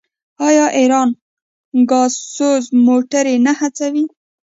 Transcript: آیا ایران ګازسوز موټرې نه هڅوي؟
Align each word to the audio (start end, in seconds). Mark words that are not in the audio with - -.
آیا 0.47 0.65
ایران 0.79 1.09
ګازسوز 1.89 2.63
موټرې 2.85 3.35
نه 3.45 3.53
هڅوي؟ 3.59 4.05